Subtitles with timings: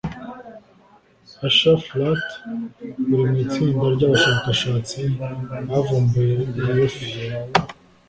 [1.47, 2.25] Asher Flatt
[3.11, 4.99] uri mu itsinda ry’abashakashatsi
[5.69, 6.35] bavumbuye
[6.69, 7.07] iyo fi